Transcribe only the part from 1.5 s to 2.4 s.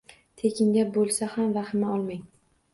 vahima olmang!